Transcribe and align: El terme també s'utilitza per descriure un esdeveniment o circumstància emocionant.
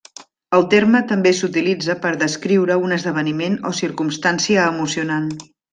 El 0.59 0.63
terme 0.71 1.01
també 1.11 1.33
s'utilitza 1.41 1.97
per 2.07 2.15
descriure 2.23 2.81
un 2.87 2.99
esdeveniment 2.99 3.61
o 3.73 3.77
circumstància 3.85 4.69
emocionant. 4.75 5.33